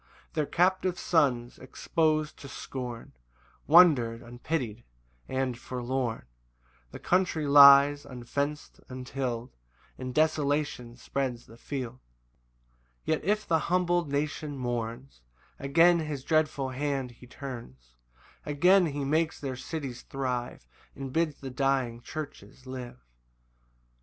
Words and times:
6 0.29 0.29
Their 0.33 0.45
captive 0.47 0.97
sons, 0.97 1.59
expos'd 1.59 2.35
to 2.37 2.47
scorn, 2.47 3.11
Wander 3.67 4.15
unpity'd 4.25 4.81
and 5.29 5.55
forlorn; 5.55 6.23
The 6.89 6.97
country 6.97 7.45
lies 7.45 8.03
unfenc'd, 8.03 8.79
untill'd, 8.89 9.51
And 9.99 10.11
desolation 10.15 10.95
spreads 10.97 11.45
the 11.45 11.55
field. 11.55 11.99
7 13.05 13.21
Yet 13.21 13.23
if 13.23 13.47
the 13.47 13.59
humbled 13.69 14.11
nation 14.11 14.57
mourns, 14.57 15.21
Again 15.59 15.99
his 15.99 16.23
dreadful 16.23 16.69
hand 16.69 17.11
he 17.11 17.27
turns; 17.27 17.93
Again 18.43 18.87
he 18.87 19.05
makes 19.05 19.39
their 19.39 19.55
cities 19.55 20.01
thrive, 20.01 20.65
And 20.95 21.13
bids 21.13 21.41
the 21.41 21.51
dying 21.51 22.01
churches 22.01 22.65
live. 22.65 22.97